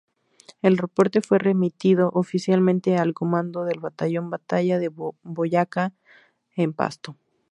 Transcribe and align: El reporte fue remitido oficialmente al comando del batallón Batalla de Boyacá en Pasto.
El 0.63 0.79
reporte 0.79 1.21
fue 1.21 1.37
remitido 1.37 2.09
oficialmente 2.15 2.97
al 2.97 3.13
comando 3.13 3.65
del 3.65 3.79
batallón 3.79 4.31
Batalla 4.31 4.79
de 4.79 4.89
Boyacá 5.21 5.93
en 6.55 6.73
Pasto. 6.73 7.17